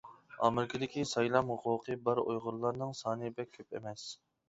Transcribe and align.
ئامېرىكىدىكى 0.45 1.03
سايلام 1.09 1.53
ھوقۇقى 1.55 1.99
بار 2.09 2.25
ئۇيغۇرلارنىڭ 2.25 2.99
سانى 3.05 3.35
بەك 3.41 3.57
كۆپ 3.61 3.81
ئەمەس. 3.81 4.13